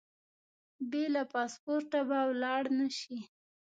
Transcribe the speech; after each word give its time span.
بې 0.89 1.03
له 1.15 1.23
پاسپورټه 1.33 1.99
به 2.09 2.19
ولاړ 2.29 2.63
نه 2.77 2.87
شې. 2.97 3.17